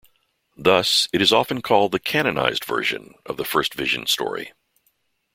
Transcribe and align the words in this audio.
Thus, 0.57 1.07
it 1.13 1.21
is 1.21 1.31
often 1.31 1.61
called 1.61 1.91
the 1.91 1.99
"canonized 1.99 2.65
version" 2.65 3.13
of 3.27 3.37
the 3.37 3.45
First 3.45 3.75
Vision 3.75 4.07
story. 4.07 4.51